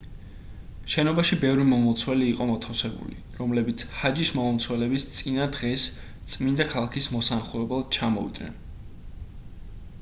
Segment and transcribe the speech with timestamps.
[0.91, 5.87] შენობაში ბევრი მომლოცველი იყო მოთავსებული რომლებიც ჰაჯის მომლოცველობის წინა დღეს
[6.37, 8.57] წმინდა ქალაქის მოსანახულებლად ჩამოვიდნენ